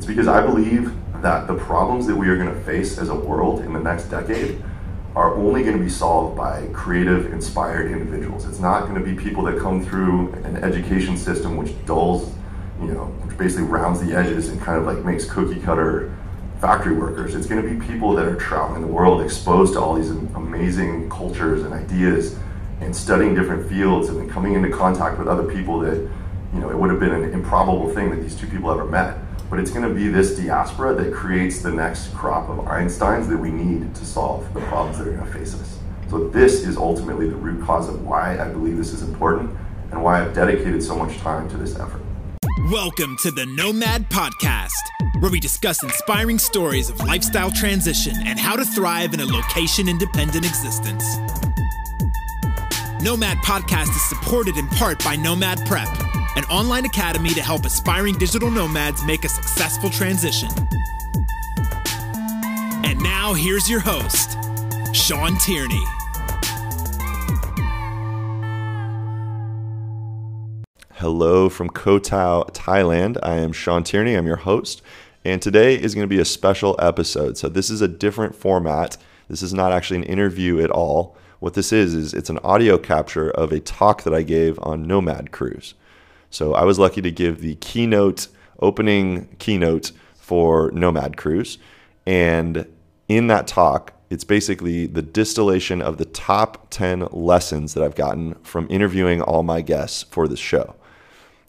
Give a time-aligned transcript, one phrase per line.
[0.00, 3.14] It's because I believe that the problems that we are going to face as a
[3.14, 4.64] world in the next decade
[5.14, 8.46] are only going to be solved by creative, inspired individuals.
[8.46, 12.32] It's not going to be people that come through an education system which dulls,
[12.80, 16.16] you know, which basically rounds the edges and kind of like makes cookie cutter
[16.62, 17.34] factory workers.
[17.34, 21.10] It's going to be people that are traveling the world, exposed to all these amazing
[21.10, 22.38] cultures and ideas,
[22.80, 25.98] and studying different fields, and then coming into contact with other people that,
[26.54, 29.18] you know, it would have been an improbable thing that these two people ever met.
[29.50, 33.36] But it's going to be this diaspora that creates the next crop of Einsteins that
[33.36, 35.76] we need to solve the problems that are going to face us.
[36.08, 39.50] So this is ultimately the root cause of why I believe this is important
[39.90, 42.00] and why I've dedicated so much time to this effort.
[42.70, 44.70] Welcome to the Nomad Podcast,
[45.18, 49.88] where we discuss inspiring stories of lifestyle transition and how to thrive in a location
[49.88, 51.04] independent existence.
[53.02, 55.88] Nomad Podcast is supported in part by Nomad Prep,
[56.36, 60.48] an online academy to help aspiring digital nomads make a successful transition.
[62.84, 64.36] And now, here's your host,
[64.94, 65.84] Sean Tierney.
[70.94, 73.16] Hello from Koh Tao, Thailand.
[73.22, 74.14] I am Sean Tierney.
[74.14, 74.82] I'm your host.
[75.24, 77.38] And today is going to be a special episode.
[77.38, 78.96] So, this is a different format.
[79.28, 81.16] This is not actually an interview at all.
[81.40, 84.86] What this is, is it's an audio capture of a talk that I gave on
[84.86, 85.74] Nomad Cruise.
[86.30, 88.28] So I was lucky to give the keynote,
[88.60, 91.58] opening keynote for Nomad Cruise.
[92.06, 92.66] And
[93.08, 98.34] in that talk, it's basically the distillation of the top 10 lessons that I've gotten
[98.42, 100.74] from interviewing all my guests for this show.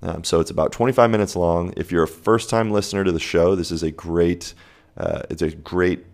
[0.04, 1.74] Um, so it's about 25 minutes long.
[1.78, 4.54] If you're a first time listener to the show, this is a great,
[4.98, 6.06] uh, it's a great,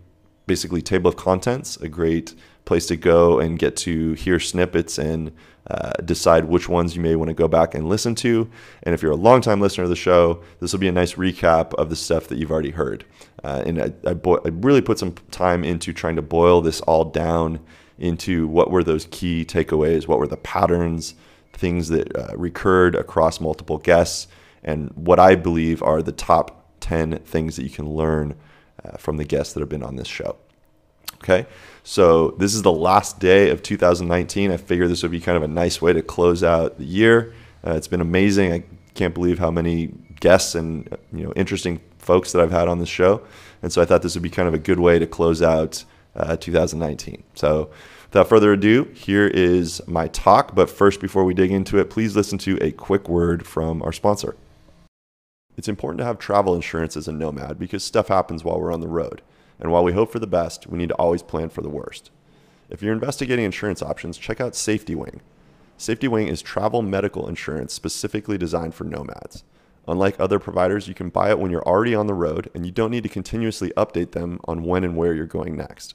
[0.46, 2.34] basically, table of contents, a great
[2.68, 5.32] place to go and get to hear snippets and
[5.70, 8.48] uh, decide which ones you may want to go back and listen to.
[8.82, 11.74] And if you're a longtime listener of the show, this will be a nice recap
[11.74, 13.04] of the stuff that you've already heard.
[13.42, 16.80] Uh, and I, I, bo- I, really put some time into trying to boil this
[16.82, 17.60] all down
[17.98, 21.14] into what were those key takeaways, what were the patterns,
[21.52, 24.28] things that uh, recurred across multiple guests,
[24.62, 28.36] and what I believe are the top 10 things that you can learn
[28.84, 30.36] uh, from the guests that have been on this show.
[31.16, 31.46] Okay.
[31.88, 34.50] So this is the last day of 2019.
[34.50, 37.32] I figured this would be kind of a nice way to close out the year.
[37.66, 38.52] Uh, it's been amazing.
[38.52, 38.62] I
[38.92, 42.90] can't believe how many guests and you know interesting folks that I've had on this
[42.90, 43.22] show,
[43.62, 45.84] and so I thought this would be kind of a good way to close out
[46.14, 47.22] uh, 2019.
[47.34, 47.70] So.
[48.10, 50.54] Without further ado, here is my talk.
[50.54, 53.92] But first, before we dig into it, please listen to a quick word from our
[53.92, 54.34] sponsor.
[55.58, 58.80] It's important to have travel insurance as a nomad because stuff happens while we're on
[58.80, 59.20] the road.
[59.60, 62.10] And while we hope for the best, we need to always plan for the worst.
[62.70, 65.20] If you're investigating insurance options, check out Safety Wing.
[65.76, 69.44] Safety Wing is travel medical insurance specifically designed for nomads.
[69.86, 72.72] Unlike other providers, you can buy it when you're already on the road and you
[72.72, 75.94] don't need to continuously update them on when and where you're going next.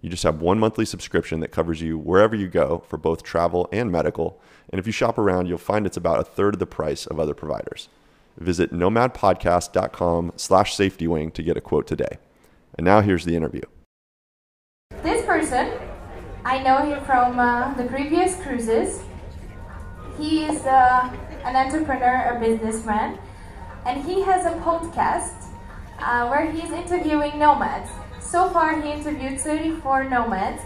[0.00, 3.68] You just have one monthly subscription that covers you wherever you go for both travel
[3.72, 6.66] and medical, and if you shop around, you'll find it's about a third of the
[6.66, 7.88] price of other providers.
[8.36, 12.18] Visit nomadpodcast.com slash safetywing to get a quote today.
[12.76, 13.62] And now here's the interview.
[15.02, 15.72] This person,
[16.44, 19.02] I know him from uh, the previous cruises.
[20.18, 21.10] He is uh,
[21.44, 23.18] an entrepreneur, a businessman,
[23.86, 25.46] and he has a podcast
[25.98, 27.90] uh, where he's interviewing nomads.
[28.20, 30.62] So far, he interviewed 34 nomads,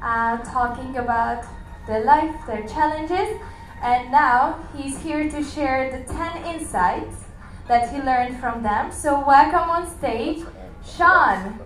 [0.00, 1.44] uh, talking about
[1.86, 3.40] their life, their challenges,
[3.82, 7.24] and now he's here to share the 10 insights
[7.68, 8.90] that he learned from them.
[8.92, 10.42] So, welcome on stage,
[10.86, 11.58] Sean.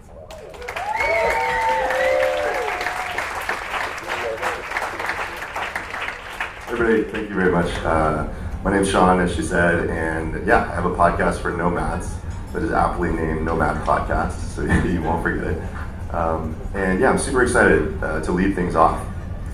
[6.68, 7.70] Everybody, thank you very much.
[7.84, 8.28] Uh,
[8.62, 12.14] my name's Sean, as she said, and yeah, I have a podcast for nomads
[12.52, 16.14] that is aptly named Nomad Podcast, so you won't forget it.
[16.14, 19.04] Um, and yeah, I'm super excited uh, to lead things off.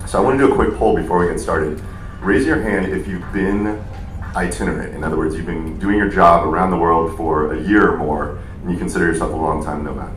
[0.07, 1.81] So I want to do a quick poll before we get started.
[2.21, 3.83] Raise your hand if you've been
[4.35, 4.93] itinerant.
[4.93, 7.97] In other words, you've been doing your job around the world for a year or
[7.97, 10.11] more and you consider yourself a long time nomad.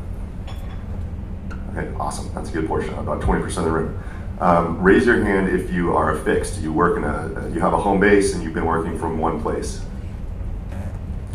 [1.71, 2.33] Okay, awesome.
[2.35, 4.03] That's a good portion, about 20% of the room.
[4.41, 6.63] Um, raise your hand if you are a fixed.
[6.63, 9.43] You work in a, you have a home base and you've been working from one
[9.43, 9.83] place.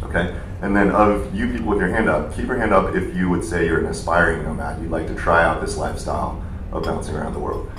[0.01, 3.15] Okay, and then of you people with your hand up, keep your hand up if
[3.15, 4.81] you would say you're an aspiring nomad.
[4.81, 7.71] You'd like to try out this lifestyle of bouncing around the world.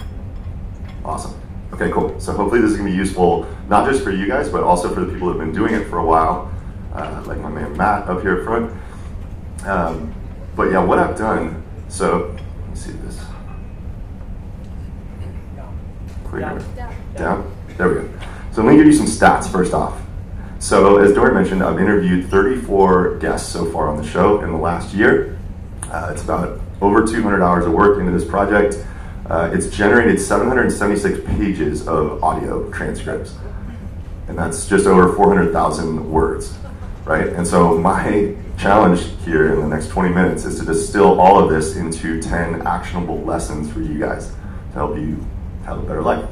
[1.05, 1.35] Awesome.
[1.73, 2.19] Okay, cool.
[2.21, 4.95] So hopefully this is going to be useful, not just for you guys, but also
[4.95, 6.53] for the people have been doing it for a while,
[6.93, 8.73] uh, like my man Matt up here front.
[9.67, 10.15] Um,
[10.57, 13.21] but yeah, what I've done, so let me see this.
[16.25, 16.41] Clear.
[16.41, 16.95] Down.
[17.17, 17.57] Down.
[17.77, 18.11] There we go.
[18.53, 20.01] So let me give you some stats first off.
[20.59, 24.57] So, as Dory mentioned, I've interviewed 34 guests so far on the show in the
[24.57, 25.39] last year.
[25.91, 28.77] Uh, it's about over 200 hours of work into this project.
[29.27, 33.35] Uh, it's generated 776 pages of audio transcripts,
[34.29, 36.57] and that's just over 400,000 words,
[37.05, 37.29] right?
[37.29, 41.51] And so, my challenge here in the next 20 minutes is to distill all of
[41.51, 45.25] this into 10 actionable lessons for you guys to help you
[45.65, 46.29] have a better life.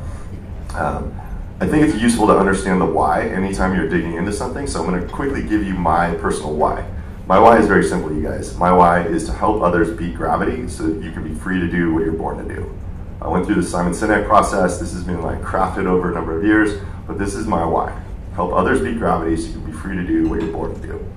[0.74, 1.19] Um,
[1.60, 4.66] I think it's useful to understand the why anytime you're digging into something.
[4.66, 6.88] So I'm going to quickly give you my personal why.
[7.26, 8.56] My why is very simple, you guys.
[8.56, 11.69] My why is to help others beat gravity so that you can be free to
[11.69, 12.76] do what you're born to do.
[13.20, 14.80] I went through the Simon Sinek process.
[14.80, 17.96] This has been like crafted over a number of years, but this is my why.
[18.34, 20.80] Help others beat gravity so you can be free to do what you're born to
[20.80, 21.12] do.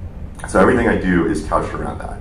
[0.47, 2.19] So everything I do is couched around that.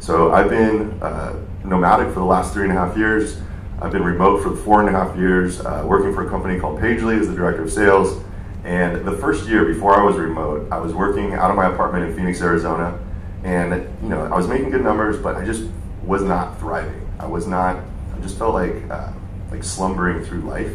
[0.00, 3.40] So I've been uh, nomadic for the last three and a half years.
[3.80, 6.80] I've been remote for four and a half years, uh, working for a company called
[6.80, 8.22] Pagely as the director of sales.
[8.64, 12.08] And the first year before I was remote, I was working out of my apartment
[12.08, 12.98] in Phoenix, Arizona.
[13.42, 15.68] And, you know, I was making good numbers, but I just
[16.04, 17.08] was not thriving.
[17.18, 19.12] I was not, I just felt like, uh,
[19.50, 20.72] like slumbering through life.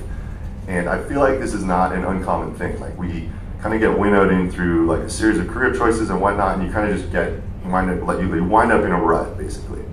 [0.68, 2.78] And I feel like this is not an uncommon thing.
[2.80, 3.30] Like we
[3.62, 6.68] kind of get winnowed in through like a series of career choices and whatnot, and
[6.68, 7.33] you kind of just get
[7.65, 9.83] wind up, let you wind up in a rut, basically.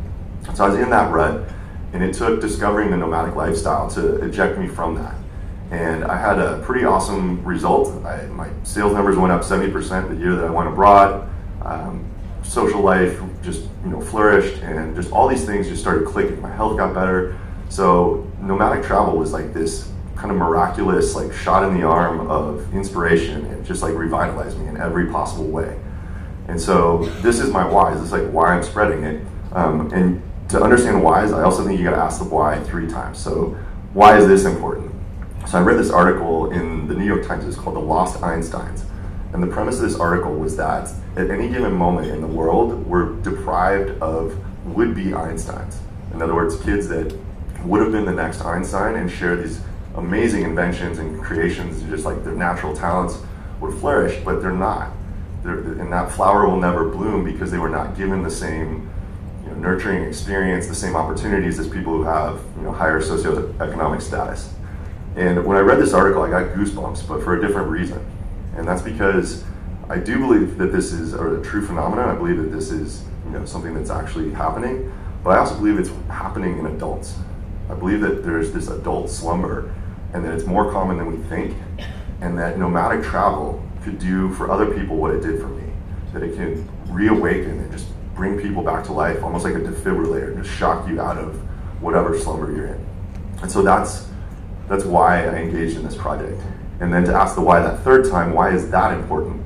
[0.54, 1.48] So I was in that rut,
[1.92, 5.14] and it took discovering the nomadic lifestyle to eject me from that.
[5.70, 8.04] And I had a pretty awesome result.
[8.04, 11.28] I, my sales numbers went up 70% the year that I went abroad.
[11.62, 12.04] Um,
[12.42, 16.40] social life just you know flourished, and just all these things just started clicking.
[16.42, 17.38] My health got better.
[17.70, 22.72] So nomadic travel was like this kind of miraculous like shot in the arm of
[22.74, 25.78] inspiration and just like revitalized me in every possible way.
[26.48, 27.94] And so this is my why.
[27.94, 29.26] This is like why I'm spreading it.
[29.52, 32.88] Um, and to understand whys, I also think you got to ask the why three
[32.88, 33.18] times.
[33.18, 33.56] So,
[33.92, 34.92] why is this important?
[35.48, 37.44] So, I read this article in the New York Times.
[37.44, 38.84] It's called "The Lost Einsteins,"
[39.32, 42.86] and the premise of this article was that at any given moment in the world,
[42.86, 45.76] we're deprived of would-be Einsteins.
[46.12, 47.16] In other words, kids that
[47.64, 49.60] would have been the next Einstein and share these
[49.96, 53.18] amazing inventions and creations, just like their natural talents
[53.60, 54.90] would flourish, but they're not.
[55.42, 58.90] They're, and that flower will never bloom because they were not given the same
[59.54, 64.52] know, nurturing experience, the same opportunities as people who have you know, higher socioeconomic status.
[65.16, 68.04] And when I read this article, I got goosebumps, but for a different reason.
[68.56, 69.44] And that's because
[69.88, 72.08] I do believe that this is a true phenomenon.
[72.08, 74.92] I believe that this is you know, something that's actually happening.
[75.22, 77.16] But I also believe it's happening in adults.
[77.70, 79.74] I believe that there's this adult slumber
[80.14, 81.56] and that it's more common than we think.
[82.20, 85.70] And that nomadic travel could do for other people what it did for me.
[86.12, 90.40] That it can reawaken and just bring people back to life, almost like a defibrillator,
[90.40, 91.34] just shock you out of
[91.82, 92.86] whatever slumber you're in.
[93.42, 94.08] And so that's
[94.68, 96.40] that's why I engaged in this project.
[96.80, 99.44] And then to ask the why that third time, why is that important?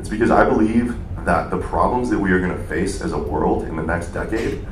[0.00, 3.18] It's because I believe that the problems that we are going to face as a
[3.18, 4.66] world in the next decade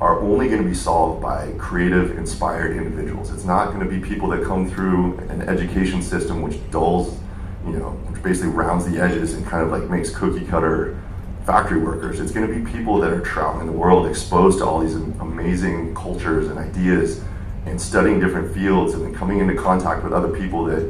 [0.00, 3.32] are only going to be solved by creative, inspired individuals.
[3.32, 7.18] It's not going to be people that come through an education system which dulls,
[7.66, 11.00] you know, which basically rounds the edges and kind of like makes cookie cutter
[11.44, 12.20] factory workers.
[12.20, 15.94] It's going to be people that are traveling the world, exposed to all these amazing
[15.94, 17.22] cultures and ideas,
[17.66, 20.82] and studying different fields, and then coming into contact with other people that,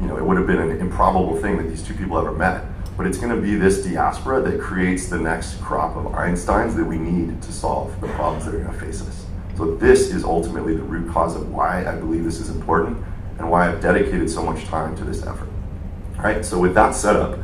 [0.00, 2.64] you know, it would have been an improbable thing that these two people ever met.
[3.00, 6.84] But it's going to be this diaspora that creates the next crop of Einsteins that
[6.84, 9.24] we need to solve the problems that are going to face us.
[9.56, 13.02] So this is ultimately the root cause of why I believe this is important
[13.38, 15.48] and why I've dedicated so much time to this effort.
[16.18, 17.38] All right, so with that setup,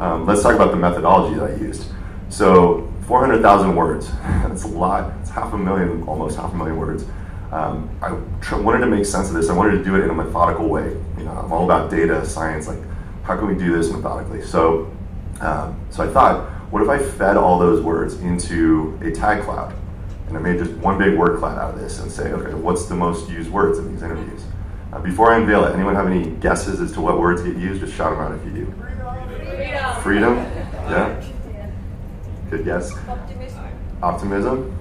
[0.00, 1.86] um, let's talk about the methodology that I used.
[2.28, 5.12] So 400,000 words, that's a lot.
[5.20, 7.04] It's half a million, almost half a million words.
[7.52, 8.08] Um, I
[8.40, 9.50] tr- wanted to make sense of this.
[9.50, 10.96] I wanted to do it in a methodical way.
[11.16, 12.80] You know, I'm all about data, science, like
[13.22, 14.42] how can we do this methodically?
[14.42, 14.95] So,
[15.40, 19.74] um, so I thought, what if I fed all those words into a tag cloud?
[20.28, 22.86] And I made just one big word cloud out of this and say, okay, what's
[22.86, 24.42] the most used words in these interviews?
[24.92, 27.80] Uh, before I unveil it, anyone have any guesses as to what words get used?
[27.80, 28.74] Just shout them out if you do.
[30.02, 30.02] Freedom.
[30.02, 30.34] Freedom?
[30.88, 31.24] Yeah.
[32.50, 32.92] Good guess.
[33.08, 33.64] Optimism.
[34.02, 34.78] Optimism.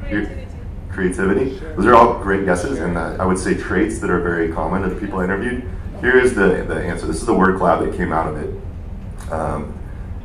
[0.00, 0.46] Creativity.
[0.90, 1.58] Creativity.
[1.76, 4.82] Those are all great guesses, and uh, I would say traits that are very common
[4.82, 5.68] to the people I interviewed.
[6.00, 7.06] Here is the, the answer.
[7.06, 8.54] This is the word cloud that came out of it.
[9.30, 9.78] Um,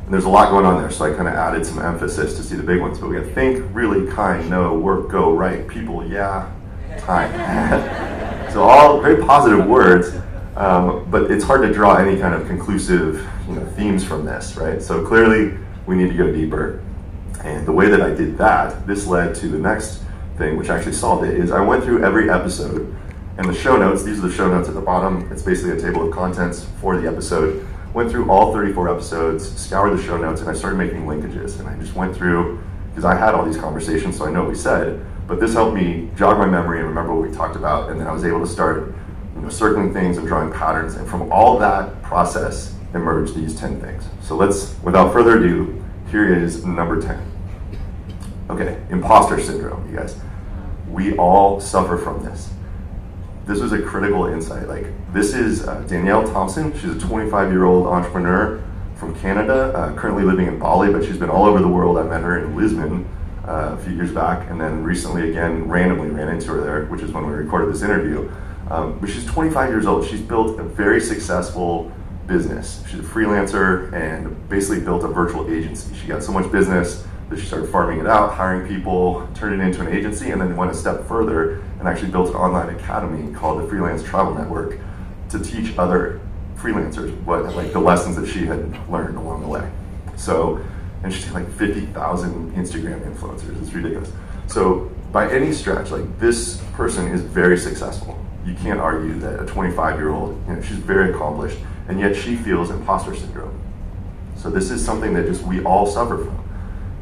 [0.04, 2.42] and there's a lot going on there, so I kind of added some emphasis to
[2.42, 2.98] see the big ones.
[2.98, 6.52] But we got think, really, kind, no, work, go, right, people, yeah,
[6.98, 8.50] time.
[8.52, 10.14] so all very positive words,
[10.56, 14.56] um, but it's hard to draw any kind of conclusive you know, themes from this,
[14.56, 14.82] right?
[14.82, 15.56] So clearly,
[15.86, 16.82] we need to go deeper.
[17.44, 20.02] And the way that I did that, this led to the next
[20.36, 22.94] thing, which actually solved it, is I went through every episode
[23.38, 25.30] and the show notes, these are the show notes at the bottom.
[25.32, 27.66] It's basically a table of contents for the episode.
[27.94, 31.58] Went through all 34 episodes, scoured the show notes, and I started making linkages.
[31.58, 34.50] And I just went through because I had all these conversations, so I know what
[34.50, 35.04] we said.
[35.26, 38.06] But this helped me jog my memory and remember what we talked about, and then
[38.06, 38.94] I was able to start
[39.34, 40.94] you know, circling things and drawing patterns.
[40.94, 44.04] And from all that process emerged these 10 things.
[44.20, 47.32] So let's, without further ado, here is number 10.
[48.50, 50.16] Okay, imposter syndrome, you guys.
[50.88, 52.50] We all suffer from this.
[53.46, 54.68] This was a critical insight.
[54.68, 56.72] Like, this is uh, Danielle Thompson.
[56.78, 58.62] She's a 25 year old entrepreneur
[58.94, 61.98] from Canada, uh, currently living in Bali, but she's been all over the world.
[61.98, 63.08] I met her in Lisbon
[63.46, 67.02] uh, a few years back, and then recently again, randomly ran into her there, which
[67.02, 68.30] is when we recorded this interview.
[68.70, 70.06] Um, but she's 25 years old.
[70.06, 71.90] She's built a very successful
[72.28, 72.84] business.
[72.88, 75.94] She's a freelancer and basically built a virtual agency.
[75.96, 79.64] She got so much business that she started farming it out, hiring people, turned it
[79.64, 83.34] into an agency, and then went a step further and actually built an online academy
[83.34, 84.78] called the Freelance Travel Network
[85.30, 86.20] to teach other
[86.54, 89.68] freelancers what like the lessons that she had learned along the way.
[90.16, 90.64] So,
[91.02, 93.60] and she's like 50,000 Instagram influencers.
[93.60, 94.12] It's ridiculous.
[94.46, 98.16] So, by any stretch, like this person is very successful.
[98.46, 101.58] You can't argue that a 25 year old, you know, she's very accomplished,
[101.88, 103.60] and yet she feels imposter syndrome.
[104.36, 106.41] So, this is something that just we all suffer from.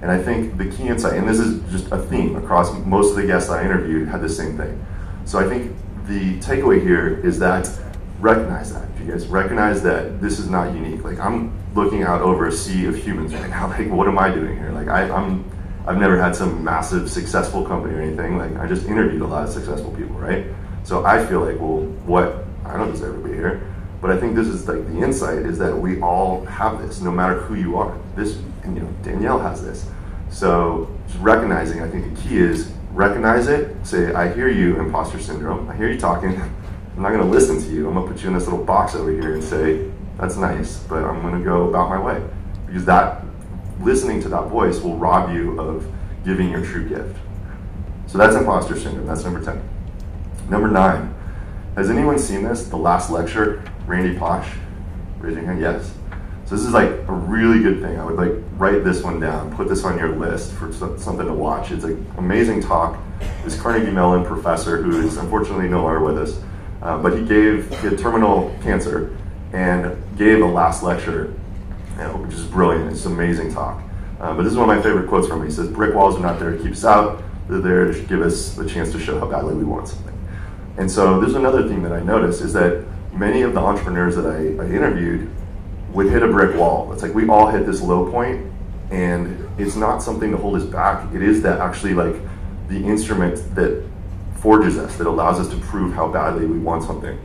[0.03, 3.17] And I think the key insight, and this is just a theme across most of
[3.17, 4.85] the guests I interviewed, had the same thing.
[5.27, 5.77] So I think
[6.07, 7.71] the takeaway here is that
[8.19, 8.89] recognize that.
[8.99, 11.05] You guys recognize that this is not unique.
[11.05, 13.69] Like I'm looking out over a sea of humans right now.
[13.79, 14.71] Like what am I doing here?
[14.71, 15.45] Like I, I'm
[15.87, 18.37] I've never had some massive successful company or anything.
[18.39, 20.47] Like I just interviewed a lot of successful people, right?
[20.85, 23.67] So I feel like, well, what I don't deserve to be here.
[24.01, 27.11] But I think this is like the insight is that we all have this, no
[27.11, 27.99] matter who you are.
[28.17, 28.39] This,
[28.71, 29.87] and you know, Danielle has this.
[30.31, 33.75] So recognizing, I think the key is recognize it.
[33.85, 35.69] Say, I hear you, imposter syndrome.
[35.69, 36.41] I hear you talking.
[36.41, 37.89] I'm not going to listen to you.
[37.89, 40.79] I'm going to put you in this little box over here and say, that's nice,
[40.81, 42.23] but I'm going to go about my way.
[42.67, 43.25] Because that,
[43.81, 45.91] listening to that voice will rob you of
[46.25, 47.17] giving your true gift.
[48.07, 49.07] So that's imposter syndrome.
[49.07, 49.63] That's number 10.
[50.49, 51.15] Number nine.
[51.77, 52.65] Has anyone seen this?
[52.65, 54.49] The last lecture, Randy Pausch?
[55.21, 55.95] Raising hand, yes.
[56.51, 58.01] So this is like a really good thing.
[58.01, 61.33] I would like write this one down, put this on your list for something to
[61.33, 61.71] watch.
[61.71, 62.99] It's an amazing talk.
[63.45, 66.43] This Carnegie Mellon professor, who is unfortunately no longer with us,
[66.83, 69.17] uh, but he gave he had terminal cancer
[69.53, 71.33] and gave a last lecture,
[71.93, 72.91] you know, which is brilliant.
[72.91, 73.81] It's an amazing talk.
[74.19, 75.47] Uh, but this is one of my favorite quotes from him.
[75.47, 78.23] He says, "Brick walls are not there to keep us out; they're there to give
[78.23, 80.19] us the chance to show how badly we want something."
[80.79, 84.27] And so there's another thing that I noticed is that many of the entrepreneurs that
[84.27, 85.31] I, I interviewed
[85.93, 86.93] would hit a brick wall.
[86.93, 88.51] It's like we all hit this low point,
[88.91, 91.13] and it's not something to hold us back.
[91.15, 92.17] It is that actually like
[92.69, 93.85] the instrument that
[94.39, 97.19] forges us, that allows us to prove how badly we want something.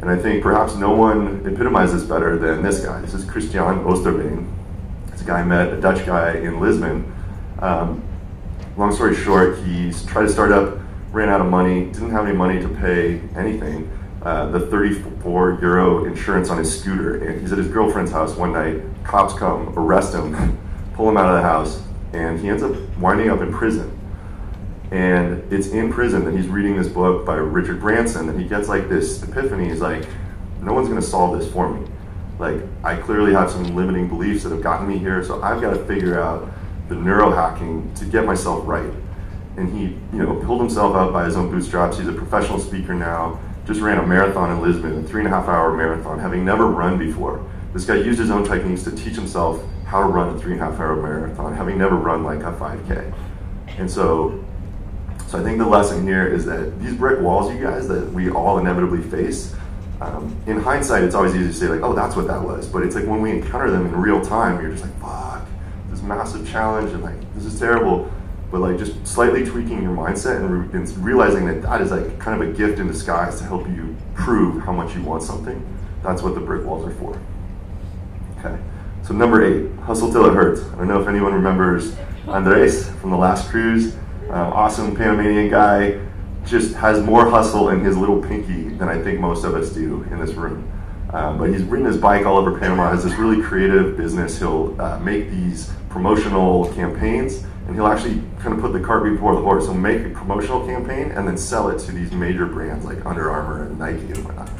[0.00, 3.00] And I think perhaps no one epitomizes better than this guy.
[3.00, 4.52] This is Christian Oosterveen.
[5.12, 7.12] It's a guy I met, a Dutch guy in Lisbon.
[7.60, 8.02] Um,
[8.76, 10.78] long story short, he's tried to start up,
[11.12, 13.90] ran out of money, didn't have any money to pay anything
[14.24, 17.24] uh, the 34 euro insurance on his scooter.
[17.24, 18.80] And he's at his girlfriend's house one night.
[19.02, 20.58] Cops come, arrest him,
[20.94, 23.98] pull him out of the house, and he ends up winding up in prison.
[24.92, 28.68] And it's in prison that he's reading this book by Richard Branson, and he gets
[28.68, 29.68] like this epiphany.
[29.68, 30.06] He's like,
[30.60, 31.88] no one's to solve this for me.
[32.38, 35.70] Like, I clearly have some limiting beliefs that have gotten me here, so I've got
[35.70, 36.48] to figure out
[36.88, 38.90] the neurohacking to get myself right.
[39.56, 41.98] And he, you know, pulled himself out by his own bootstraps.
[41.98, 45.36] He's a professional speaker now just ran a marathon in Lisbon, a three and a
[45.36, 47.44] half hour marathon, having never run before.
[47.72, 50.60] This guy used his own techniques to teach himself how to run a three and
[50.60, 53.14] a half hour marathon, having never run like a 5K.
[53.78, 54.44] And so,
[55.28, 58.30] so I think the lesson here is that these brick walls, you guys, that we
[58.30, 59.54] all inevitably face,
[60.00, 62.66] um, in hindsight, it's always easy to say like, oh, that's what that was.
[62.66, 65.46] But it's like when we encounter them in real time, you're just like, fuck,
[65.90, 68.10] this massive challenge, and like, this is terrible
[68.52, 72.18] but like just slightly tweaking your mindset and, re- and, realizing that that is like
[72.18, 75.66] kind of a gift in disguise to help you prove how much you want something.
[76.02, 77.18] That's what the brick walls are for.
[78.38, 78.62] Okay.
[79.02, 80.60] So number eight, hustle till it hurts.
[80.60, 81.96] I don't know if anyone remembers
[82.28, 83.96] Andres from the last cruise.
[84.28, 85.98] Uh, awesome Panamanian guy,
[86.44, 90.02] just has more hustle in his little pinky than I think most of us do
[90.10, 90.70] in this room.
[91.10, 92.90] Um, but he's ridden his bike all over Panama.
[92.90, 94.38] Has this really creative business.
[94.38, 99.34] He'll uh, make these promotional campaigns and he'll actually kind of put the cart before
[99.34, 99.64] the horse.
[99.64, 103.30] He'll make a promotional campaign and then sell it to these major brands like Under
[103.30, 104.50] Armour and Nike and whatnot.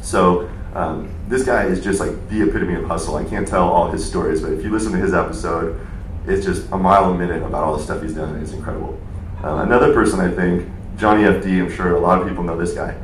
[0.00, 3.16] So um, this guy is just like the epitome of hustle.
[3.16, 5.80] I can't tell all his stories, but if you listen to his episode,
[6.26, 8.36] it's just a mile a minute about all the stuff he's done.
[8.36, 8.98] It's incredible.
[9.42, 11.60] Uh, another person I think, Johnny FD.
[11.60, 12.96] I'm sure a lot of people know this guy.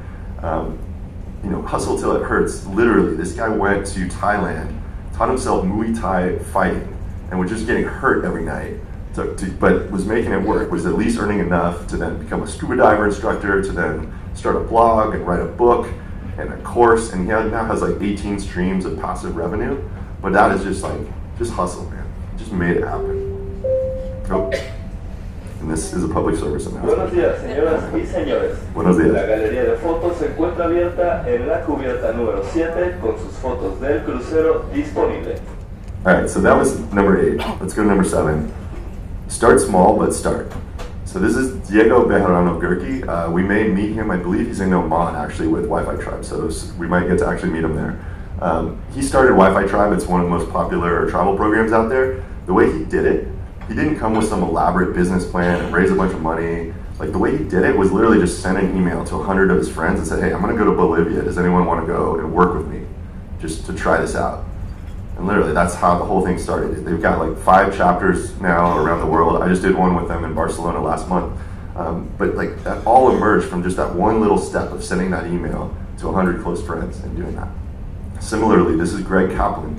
[0.43, 0.79] Um,
[1.45, 2.67] you know, hustle till it hurts.
[2.67, 4.81] Literally, this guy went to Thailand,
[5.15, 6.97] taught himself Muay Thai fighting,
[7.31, 8.77] and was just getting hurt every night.
[9.15, 10.71] To, to, but was making it work.
[10.71, 14.57] Was at least earning enough to then become a scuba diver instructor, to then start
[14.57, 15.93] a blog and write a book
[16.39, 17.13] and a course.
[17.13, 19.83] And he now has like 18 streams of passive revenue.
[20.23, 21.01] But that is just like
[21.39, 22.07] just hustle, man.
[22.37, 23.63] Just made it happen.
[24.31, 24.51] Oh.
[25.61, 26.97] And this is a public service announcement.
[26.97, 28.59] Buenos días, señoras y señores.
[28.73, 29.13] Buenos días.
[29.13, 33.79] La galería de fotos se encuentra abierta en la cubierta número 7 con sus fotos
[33.79, 35.39] del crucero disponible.
[36.07, 37.37] All right, so that was number eight.
[37.61, 38.51] Let's go to number seven.
[39.31, 40.53] Start small, but start.
[41.05, 43.09] So this is Diego Bejarano Gurki.
[43.09, 44.11] Uh, we may meet him.
[44.11, 46.25] I believe he's in Oman actually with Wi-Fi Tribe.
[46.25, 48.05] So we might get to actually meet him there.
[48.41, 49.93] Um, he started Wi-Fi Tribe.
[49.93, 52.25] It's one of the most popular travel programs out there.
[52.47, 53.29] The way he did it
[53.69, 56.75] he didn't come with some elaborate business plan and raise a bunch of money.
[56.99, 59.53] Like the way he did it was literally just send an email to a 100
[59.53, 61.23] of his friends and said, hey, I'm going to go to Bolivia.
[61.23, 62.85] Does anyone want to go and work with me
[63.39, 64.45] just to try this out?
[65.21, 66.83] And literally, that's how the whole thing started.
[66.83, 69.43] They've got like five chapters now around the world.
[69.43, 71.39] I just did one with them in Barcelona last month.
[71.77, 75.27] Um, but like that all emerged from just that one little step of sending that
[75.27, 77.49] email to 100 close friends and doing that.
[78.19, 79.79] Similarly, this is Greg Kaplan.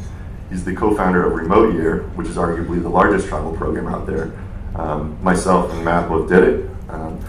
[0.51, 4.31] He's the co-founder of Remote Year, which is arguably the largest travel program out there.
[4.75, 6.69] Um, myself and Matt both did it.
[6.87, 7.19] Um,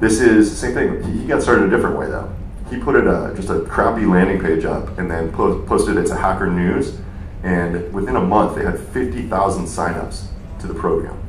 [0.00, 1.18] this is the same thing.
[1.18, 2.30] He, got started a different way though.
[2.68, 6.06] He put it uh, just a crappy landing page up and then po- posted it
[6.08, 6.98] to Hacker News,
[7.44, 10.24] and within a month they had 50,000 signups
[10.60, 11.22] to the program,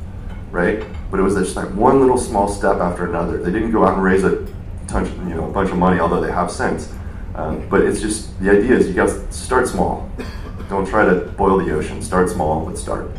[0.50, 0.84] right?
[1.12, 3.38] But it was just like one little small step after another.
[3.38, 4.48] They didn't go out and raise a
[4.88, 6.92] ton, you know, a bunch of money, although they have since.
[7.36, 10.10] Um, but it's just the idea is you got to start small.
[10.70, 12.02] Don't try to boil the ocean.
[12.02, 13.12] Start small, but start.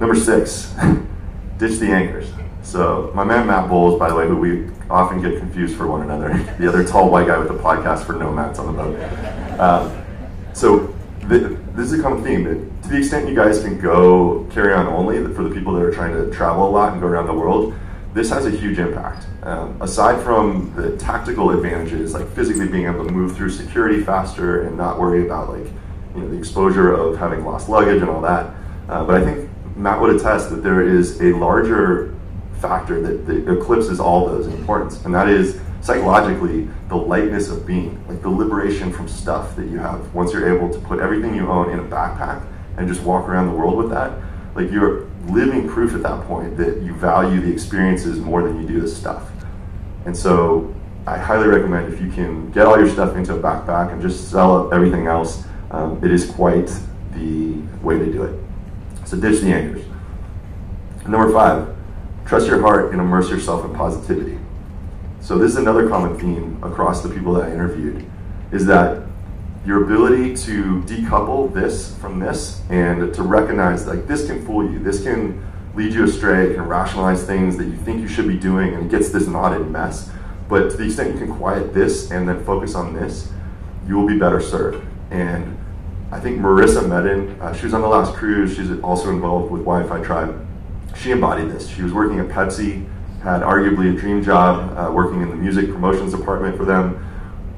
[0.00, 0.74] Number six,
[1.58, 2.30] ditch the anchors.
[2.62, 6.02] So my man Matt Bowles, by the way, who we often get confused for one
[6.02, 9.60] another, the other tall white guy with the podcast for nomads on the boat.
[9.60, 10.04] Um,
[10.52, 10.95] so
[11.28, 12.44] this is a common theme.
[12.82, 15.92] To the extent you guys can go carry on only for the people that are
[15.92, 17.74] trying to travel a lot and go around the world,
[18.14, 19.26] this has a huge impact.
[19.42, 24.62] Um, aside from the tactical advantages, like physically being able to move through security faster
[24.62, 25.66] and not worry about like
[26.14, 28.54] you know the exposure of having lost luggage and all that,
[28.88, 32.14] uh, but I think Matt would attest that there is a larger
[32.60, 37.64] factor that, that eclipses all those in importance, and that is psychologically the lightness of
[37.64, 41.32] being, like the liberation from stuff that you have once you're able to put everything
[41.32, 42.44] you own in a backpack
[42.76, 44.18] and just walk around the world with that.
[44.56, 48.66] Like you're living proof at that point that you value the experiences more than you
[48.66, 49.30] do the stuff.
[50.06, 50.74] And so
[51.06, 54.28] I highly recommend if you can get all your stuff into a backpack and just
[54.28, 56.68] sell everything else, um, it is quite
[57.12, 58.40] the way to do it.
[59.04, 59.84] So ditch the anchors.
[61.06, 61.76] Number five,
[62.26, 64.38] trust your heart and immerse yourself in positivity.
[65.26, 68.08] So this is another common theme across the people that I interviewed,
[68.52, 69.02] is that
[69.66, 74.78] your ability to decouple this from this and to recognize like this can fool you.
[74.78, 76.52] This can lead you astray.
[76.52, 79.26] It can rationalize things that you think you should be doing and it gets this
[79.26, 80.08] knotted mess.
[80.48, 83.32] But to the extent you can quiet this and then focus on this
[83.88, 84.86] you will be better served.
[85.10, 85.58] And
[86.12, 88.54] i think marissa medin uh, she was on the last cruise.
[88.54, 90.46] She's also involved with wi-fi tribe.
[90.96, 91.66] She embodied this.
[91.66, 92.88] She was working at pepsi
[93.26, 97.02] had arguably a dream job uh, working in the music promotions department for them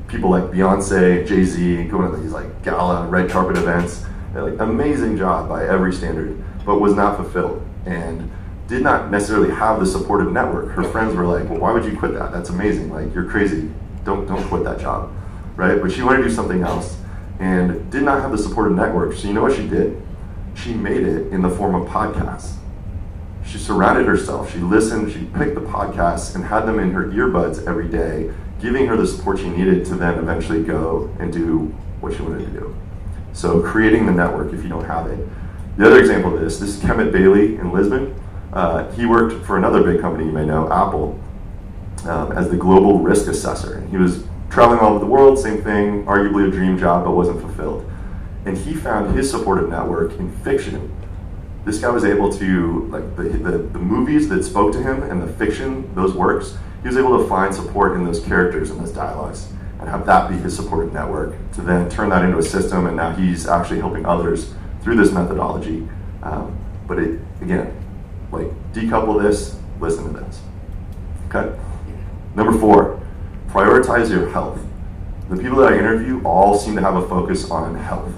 [0.08, 4.04] people like Beyonce, Jay Z, going to these like gala red carpet events.
[4.34, 8.30] Like amazing job by every standard, but was not fulfilled and
[8.68, 10.70] did not necessarily have the supportive network.
[10.70, 12.30] Her friends were like, "Well, why would you quit that?
[12.32, 12.92] That's amazing.
[12.92, 13.70] Like you're crazy.
[14.04, 15.12] Don't don't quit that job."
[15.56, 15.80] Right?
[15.80, 16.98] But she wanted to do something else
[17.40, 19.14] and did not have the supportive network.
[19.14, 20.00] So you know what she did?
[20.54, 22.57] She made it in the form of podcasts.
[23.48, 24.52] She surrounded herself.
[24.52, 25.10] She listened.
[25.12, 28.30] She picked the podcasts and had them in her earbuds every day
[28.60, 31.66] giving her the support she needed to then eventually go and do
[32.00, 32.76] what she wanted to do.
[33.32, 35.26] So creating the network if you don't have it.
[35.76, 38.20] The other example of this, this is Kemet Bailey in Lisbon.
[38.52, 41.20] Uh, he worked for another big company you may know, Apple,
[42.04, 43.86] um, as the global risk assessor.
[43.90, 47.40] He was traveling all over the world, same thing, arguably a dream job, but wasn't
[47.40, 47.88] fulfilled.
[48.44, 50.92] And he found his supportive network in fiction.
[51.68, 55.20] This guy was able to, like, the, the, the movies that spoke to him and
[55.20, 58.90] the fiction, those works, he was able to find support in those characters and those
[58.90, 62.86] dialogues and have that be his supportive network to then turn that into a system.
[62.86, 65.86] And now he's actually helping others through this methodology.
[66.22, 67.76] Um, but it again
[68.32, 70.40] like decouple this listen to this.
[71.28, 71.54] Okay?
[72.34, 72.98] Number four
[73.48, 74.58] prioritize your health.
[75.28, 78.14] The people that i interview all seem to have a focus on health.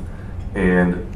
[0.54, 1.09] And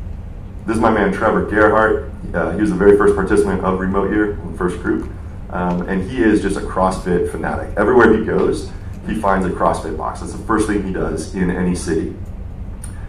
[0.67, 4.11] this is my man trevor gerhardt uh, he was the very first participant of remote
[4.11, 5.11] year the first group
[5.55, 7.73] um, and he is just a CrossFit fanatic.
[7.77, 8.71] Everywhere he goes,
[9.07, 10.21] he finds a CrossFit box.
[10.21, 12.17] That's the first thing he does in any city.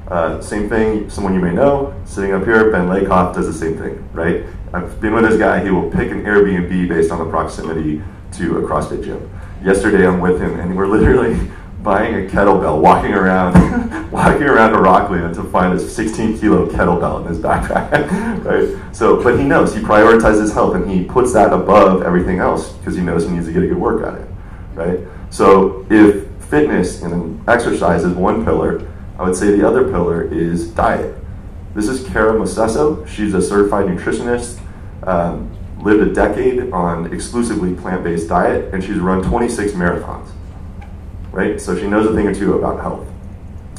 [0.07, 3.75] Uh, same thing, someone you may know, sitting up here, Ben Lakoff does the same
[3.79, 4.45] thing, right?
[4.71, 8.59] I've been with this guy, he will pick an Airbnb based on the proximity to
[8.59, 9.27] a CrossFit gym.
[9.63, 11.49] Yesterday I'm with him and we're literally
[11.85, 17.21] buying a kettlebell, walking around, walking around to Rockland to find a 16 kilo kettlebell
[17.21, 18.93] in his backpack, right?
[18.93, 22.95] So, but he knows he prioritizes health and he puts that above everything else because
[22.95, 24.27] he knows he needs to get a good workout it,
[24.73, 24.99] right?
[25.29, 28.85] So, if fitness and exercise is one pillar,
[29.19, 31.15] I would say the other pillar is diet.
[31.75, 33.07] This is Kara Mosesso.
[33.07, 34.59] She's a certified nutritionist.
[35.03, 40.34] Um, lived a decade on exclusively plant-based diet, and she's run 26 marathons
[41.35, 41.59] right?
[41.59, 43.05] So she knows a thing or two about health.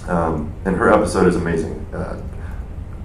[0.09, 1.75] Um, and her episode is amazing.
[1.93, 2.23] Uh,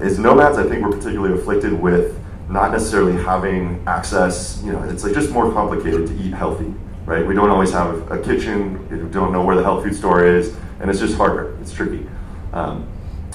[0.01, 5.05] as nomads, I think we're particularly afflicted with not necessarily having access, you know, it's
[5.05, 6.73] like just more complicated to eat healthy,
[7.05, 7.25] right?
[7.25, 10.53] We don't always have a kitchen, we don't know where the health food store is,
[10.81, 12.05] and it's just harder, it's tricky.
[12.51, 12.85] Um,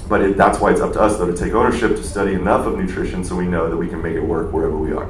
[0.07, 2.67] but it, that's why it's up to us, though, to take ownership, to study enough
[2.67, 5.09] of nutrition so we know that we can make it work wherever we are.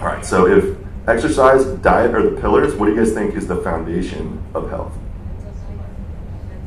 [0.00, 3.48] All right, so if exercise, diet are the pillars, what do you guys think is
[3.48, 4.92] the foundation of health?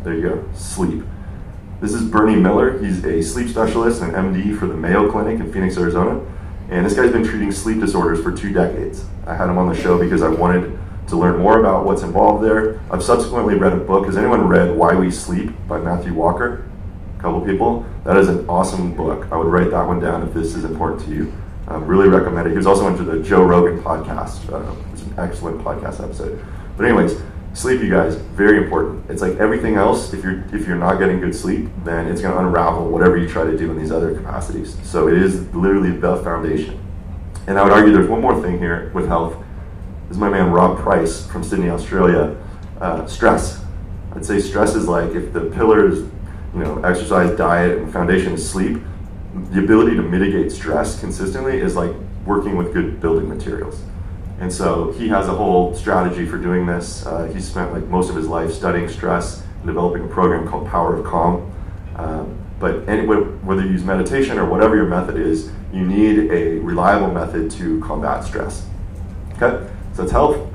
[0.04, 1.02] There you go, sleep.
[1.80, 2.78] This is Bernie Miller.
[2.84, 6.22] He's a sleep specialist and MD for the Mayo Clinic in Phoenix, Arizona.
[6.70, 9.06] And this guy's been treating sleep disorders for two decades.
[9.26, 12.44] I had him on the show because I wanted to learn more about what's involved
[12.44, 12.82] there.
[12.92, 14.06] I've subsequently read a book.
[14.06, 16.70] Has anyone read Why We Sleep by Matthew Walker?
[17.18, 17.86] A couple people.
[18.04, 19.32] That is an awesome book.
[19.32, 21.34] I would write that one down if this is important to you.
[21.70, 22.52] Um, really recommend it.
[22.52, 24.52] He was also into the Joe Rogan podcast.
[24.52, 26.44] Uh, it's an excellent podcast episode.
[26.76, 27.22] But anyways,
[27.54, 29.10] sleep, you guys, very important.
[29.10, 30.14] It's like everything else.
[30.14, 33.28] If you're if you're not getting good sleep, then it's going to unravel whatever you
[33.28, 34.78] try to do in these other capacities.
[34.84, 36.80] So it is literally the foundation.
[37.48, 39.36] And I would argue there's one more thing here with health.
[40.08, 42.36] This is my man Rob Price from Sydney, Australia.
[42.80, 43.64] Uh, stress.
[44.16, 46.00] I'd say stress is like if the pillars,
[46.54, 48.82] you know, exercise, diet, and foundation is sleep.
[49.52, 51.92] The ability to mitigate stress consistently is like
[52.26, 53.82] working with good building materials.
[54.40, 57.06] And so he has a whole strategy for doing this.
[57.06, 60.68] Uh, he spent like most of his life studying stress and developing a program called
[60.68, 61.52] Power of Calm.
[61.96, 66.60] Um, but any, whether you use meditation or whatever your method is, you need a
[66.60, 68.68] reliable method to combat stress.
[69.34, 70.50] Okay, so that's health.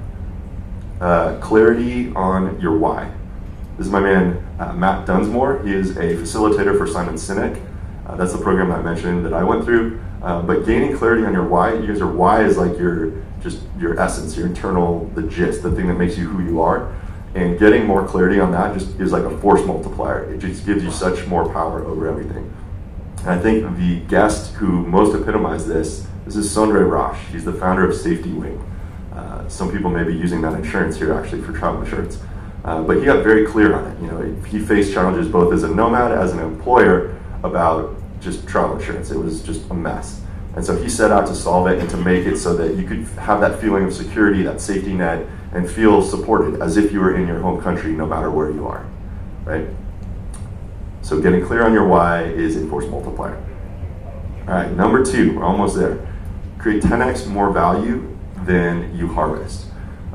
[1.00, 3.12] Uh, clarity on your why.
[3.76, 5.62] This is my man uh, Matt Dunsmore.
[5.64, 7.64] He is a facilitator for Simon Sinek.
[8.06, 10.00] Uh, that's the program I mentioned that I went through.
[10.22, 13.12] Uh, but gaining clarity on your why, you guys why is like your
[13.42, 16.94] just your essence, your internal, the gist, the thing that makes you who you are.
[17.34, 20.32] And getting more clarity on that just is like a force multiplier.
[20.32, 22.52] It just gives you such more power over everything.
[23.20, 27.18] And I think the guest who most epitomized this, this is Sondre Rasch.
[27.30, 28.64] He's the founder of Safety Wing.
[29.12, 32.18] Uh, some people may be using that insurance here actually for travel insurance.
[32.64, 34.00] Uh, but he got very clear on it.
[34.00, 38.76] You know, he faced challenges both as a nomad, as an employer, about just travel
[38.76, 39.10] insurance.
[39.10, 40.22] It was just a mess.
[40.54, 42.86] And so he set out to solve it and to make it so that you
[42.86, 47.00] could have that feeling of security, that safety net, and feel supported as if you
[47.00, 48.86] were in your home country no matter where you are,
[49.44, 49.66] right?
[51.02, 53.42] So getting clear on your why is a force multiplier.
[54.46, 56.06] All right, number two, we're almost there.
[56.58, 59.66] Create 10x more value than you harvest.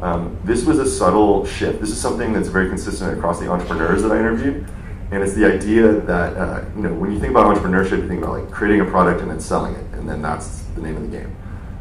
[0.01, 1.79] Um, this was a subtle shift.
[1.79, 4.67] This is something that's very consistent across the entrepreneurs that I interviewed.
[5.11, 8.23] And it's the idea that, uh, you know, when you think about entrepreneurship, you think
[8.23, 11.09] about like creating a product and then selling it, and then that's the name of
[11.09, 11.33] the game.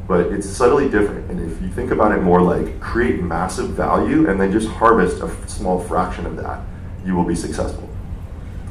[0.07, 1.29] But it's subtly different.
[1.29, 5.21] And if you think about it more like create massive value and then just harvest
[5.23, 6.61] a small fraction of that,
[7.05, 7.89] you will be successful.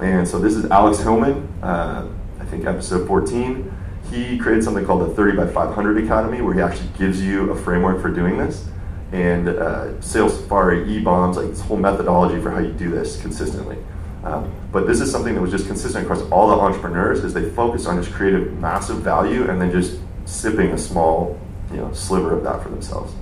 [0.01, 2.07] And so this is Alex Hillman, uh,
[2.39, 3.73] I think episode 14.
[4.09, 7.55] He created something called the 30 by 500 Academy, where he actually gives you a
[7.55, 8.69] framework for doing this.
[9.11, 13.77] And uh, Sales Safari, E-Bombs, like this whole methodology for how you do this consistently.
[14.23, 17.49] Um, but this is something that was just consistent across all the entrepreneurs is they
[17.49, 21.39] focus on just creating massive value and then just sipping a small
[21.71, 23.13] you know sliver of that for themselves.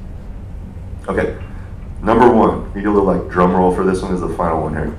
[1.08, 1.42] Okay,
[2.04, 4.62] number one, we do a little like drum roll for this one is the final
[4.62, 4.98] one here.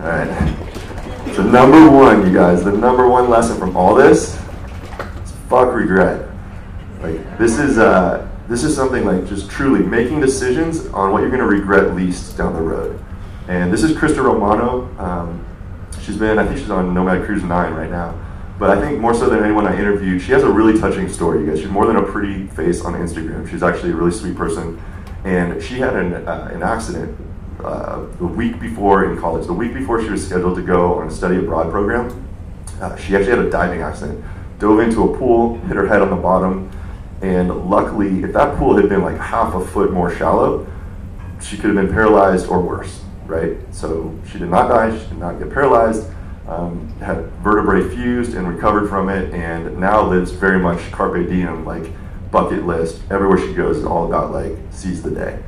[0.00, 1.34] All right.
[1.34, 4.34] So number one, you guys, the number one lesson from all this
[5.24, 6.28] is fuck regret.
[7.02, 11.30] Like this is uh, this is something like just truly making decisions on what you're
[11.30, 13.03] to regret least down the road.
[13.48, 14.88] And this is Krista Romano.
[14.98, 15.46] Um,
[16.00, 18.18] she's been, I think she's on Nomad Cruise 9 right now.
[18.58, 21.40] But I think more so than anyone I interviewed, she has a really touching story,
[21.40, 21.60] you guys.
[21.60, 23.48] She's more than a pretty face on Instagram.
[23.50, 24.80] She's actually a really sweet person.
[25.24, 27.18] And she had an, uh, an accident
[27.62, 29.46] uh, the week before in college.
[29.46, 32.26] The week before she was scheduled to go on a study abroad program,
[32.80, 34.24] uh, she actually had a diving accident.
[34.58, 36.70] Dove into a pool, hit her head on the bottom,
[37.20, 40.66] and luckily, if that pool had been like half a foot more shallow,
[41.42, 43.56] she could have been paralyzed or worse, right?
[43.72, 46.10] So she did not die, she did not get paralyzed,
[46.46, 51.64] um, had vertebrae fused and recovered from it, and now lives very much carpe diem,
[51.64, 51.90] like
[52.30, 53.00] bucket list.
[53.10, 55.42] Everywhere she goes is all about like seize the day,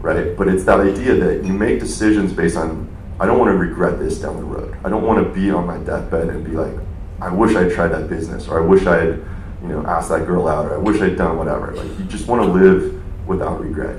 [0.00, 0.36] right?
[0.36, 3.98] But it's that idea that you make decisions based on I don't want to regret
[3.98, 4.76] this down the road.
[4.84, 6.74] I don't want to be on my deathbed and be like,
[7.18, 9.18] I wish I'd tried that business, or I wish I'd,
[9.62, 11.72] you know, asked that girl out, or I wish I'd done whatever.
[11.74, 13.96] Like you just want to live without regret.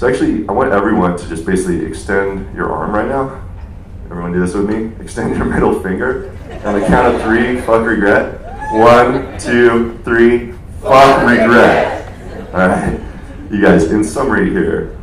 [0.00, 3.46] So actually, I want everyone to just basically extend your arm right now.
[4.06, 4.90] Everyone do this with me.
[4.98, 6.30] Extend your middle finger.
[6.64, 8.72] On the count of three, fuck regret.
[8.72, 12.10] One, two, three, fuck regret.
[12.54, 12.98] All right.
[13.50, 14.98] You guys, in summary here,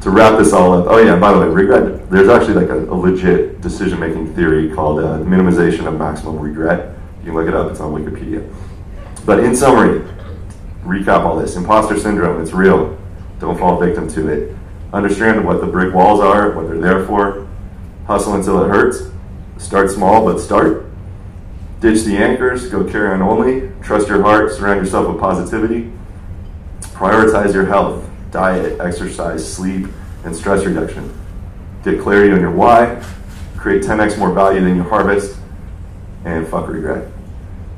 [0.00, 2.90] to wrap this all up, oh yeah, by the way, regret, there's actually like a,
[2.90, 6.92] a legit decision making theory called uh, minimization of maximum regret.
[7.20, 8.52] You can look it up, it's on Wikipedia.
[9.24, 10.00] But in summary,
[10.82, 12.98] recap all this imposter syndrome, it's real.
[13.38, 14.56] Don't fall victim to it.
[14.92, 17.46] Understand what the brick walls are, what they're there for.
[18.06, 19.10] Hustle until it hurts.
[19.58, 20.86] Start small, but start.
[21.80, 23.70] Ditch the anchors, go carry on only.
[23.82, 25.92] Trust your heart, surround yourself with positivity.
[26.80, 29.86] Prioritize your health, diet, exercise, sleep,
[30.24, 31.12] and stress reduction.
[31.84, 33.02] Get clarity on your why.
[33.56, 35.38] Create 10x more value than you harvest.
[36.24, 37.08] And fuck regret.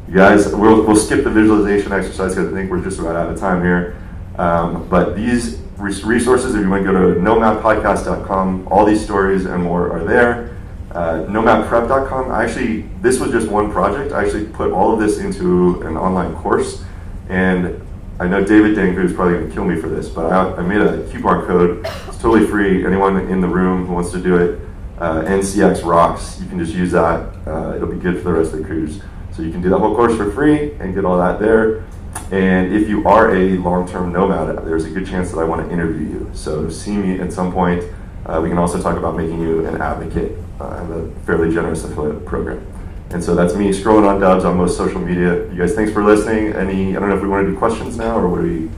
[0.07, 3.31] You guys, we'll, we'll skip the visualization exercise because I think we're just about out
[3.31, 3.98] of time here.
[4.39, 9.63] Um, but these resources, if you want to go to nomadpodcast.com, all these stories and
[9.63, 10.57] more are there.
[10.93, 14.13] Uh, nomadprep.com, actually, this was just one project.
[14.13, 16.83] I actually put all of this into an online course.
[17.29, 17.85] And
[18.21, 20.63] I know David Danku is probably going to kill me for this, but I, I,
[20.63, 21.87] made a coupon code.
[22.09, 22.85] It's totally free.
[22.85, 24.61] Anyone in the room who wants to do it,
[24.99, 26.41] uh, NCX rocks.
[26.41, 27.33] You can just use that.
[27.47, 29.01] Uh, it'll be good for the rest of the cruise.
[29.33, 31.85] So you can do that whole course for free and get all that there.
[32.31, 35.73] And if you are a long-term nomad, there's a good chance that I want to
[35.73, 36.31] interview you.
[36.35, 37.83] So see me at some point.
[38.27, 40.37] Uh, we can also talk about making you an advocate.
[40.61, 42.67] Uh, I have a fairly generous affiliate program.
[43.11, 45.51] And so that's me scrolling on Dubs on most social media.
[45.51, 46.53] You guys, thanks for listening.
[46.53, 48.71] Any, I don't know if we want to do questions now or would we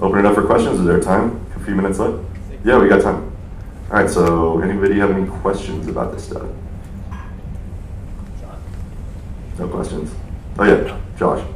[0.00, 0.80] open it up for questions?
[0.80, 1.46] Is there time?
[1.54, 2.24] A few minutes left?
[2.64, 3.30] Yeah, we got time.
[3.90, 6.48] All right, so anybody have any questions about this stuff?
[9.58, 10.12] No questions?
[10.58, 11.46] Oh yeah, Josh.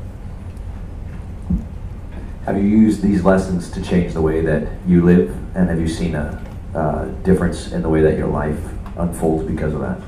[2.47, 5.89] Have you used these lessons to change the way that you live, and have you
[5.89, 6.41] seen a
[6.77, 8.61] uh, difference in the way that your life
[8.99, 10.01] unfolds because of that?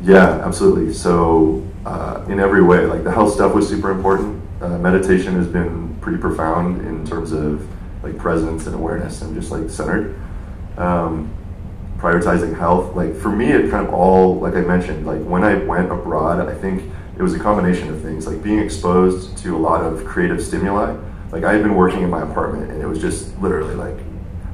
[0.00, 0.92] Yeah, absolutely.
[0.92, 4.42] So, uh, in every way, like the health stuff was super important.
[4.60, 7.64] Uh, meditation has been pretty profound in terms of
[8.02, 10.20] like presence and awareness and just like centered.
[10.78, 11.32] Um,
[11.98, 15.54] prioritizing health, like for me, it kind of all, like I mentioned, like when I
[15.54, 19.58] went abroad, I think it was a combination of things, like being exposed to a
[19.58, 20.96] lot of creative stimuli
[21.30, 23.96] like I had been working in my apartment and it was just literally like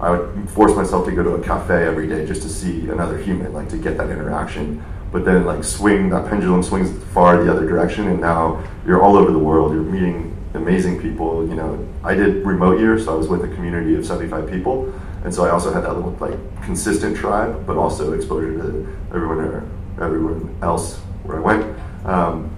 [0.00, 3.16] I would force myself to go to a cafe every day just to see another
[3.16, 4.84] human, like to get that interaction.
[5.12, 9.16] But then like swing that pendulum swings far the other direction and now you're all
[9.16, 9.72] over the world.
[9.72, 11.46] You're meeting amazing people.
[11.48, 14.92] You know, I did remote year, so I was with a community of 75 people.
[15.24, 19.38] And so I also had that little like consistent tribe, but also exposure to everyone
[19.38, 19.68] or
[20.02, 21.78] everyone else where I went.
[22.04, 22.50] Um,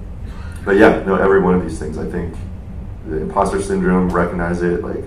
[0.64, 2.34] but yeah, no, every one of these things I think
[3.08, 5.04] the imposter syndrome, recognize it, like,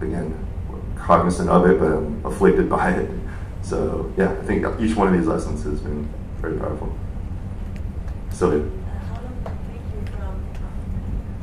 [0.00, 0.34] again,
[0.96, 3.10] cognizant of it, but I'm afflicted by it.
[3.62, 6.08] So, yeah, I think each one of these lessons has been
[6.40, 6.96] very powerful.
[8.30, 8.68] Sylvia.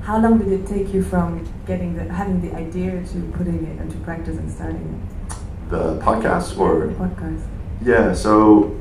[0.02, 3.82] How long did it take you from getting the, having the idea to putting it
[3.82, 4.78] into practice and starting
[5.30, 5.70] it?
[5.70, 6.88] The podcast or?
[6.88, 7.46] The podcast.
[7.84, 8.80] Yeah, so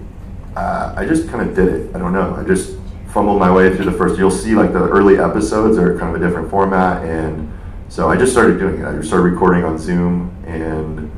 [0.55, 1.97] uh, I just kind of did it.
[1.97, 2.37] I don't know.
[2.37, 2.76] I just
[3.17, 4.19] fumbled my way through the first.
[4.19, 7.51] You'll see like the early episodes are kind of a different format, and
[7.89, 8.85] so I just started doing it.
[8.85, 11.11] I started recording on Zoom and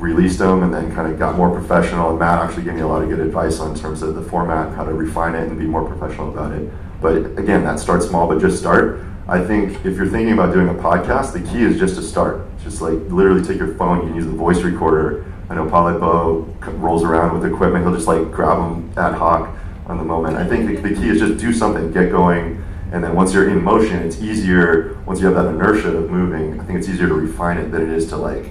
[0.00, 2.10] released them, and then kind of got more professional.
[2.10, 4.74] And Matt actually gave me a lot of good advice on terms of the format,
[4.74, 6.68] how to refine it, and be more professional about it.
[7.00, 9.00] But again, that start small, but just start.
[9.28, 12.48] I think if you're thinking about doing a podcast, the key is just to start.
[12.64, 15.24] Just like literally take your phone, you can use the voice recorder.
[15.48, 17.84] I know Bo rolls around with equipment.
[17.84, 20.36] He'll just like grab them ad hoc on the moment.
[20.36, 23.48] I think the, the key is just do something, get going, and then once you're
[23.48, 27.08] in motion, it's easier, once you have that inertia of moving, I think it's easier
[27.08, 28.50] to refine it than it is to like,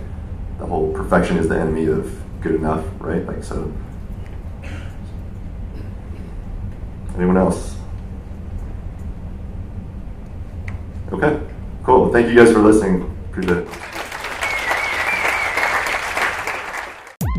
[0.59, 3.25] the whole perfection is the enemy of good enough, right?
[3.25, 3.71] Like, so.
[7.15, 7.75] Anyone else?
[11.11, 11.39] Okay,
[11.83, 12.11] cool.
[12.11, 13.03] Thank you guys for listening.
[13.29, 13.67] Appreciate it.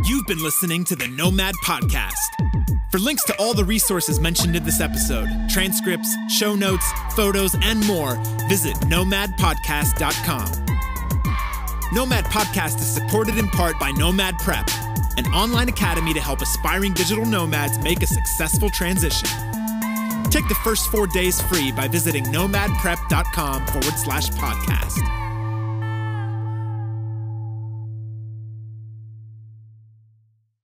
[0.04, 2.14] You've been listening to the Nomad Podcast.
[2.96, 7.87] For links to all the resources mentioned in this episode, transcripts, show notes, photos, and
[7.87, 8.14] more,
[8.48, 10.64] visit nomadpodcast.com.
[11.92, 14.66] Nomad Podcast is supported in part by Nomad Prep,
[15.18, 19.28] an online academy to help aspiring digital nomads make a successful transition.
[20.30, 25.25] Take the first four days free by visiting nomadprep.com forward slash podcast.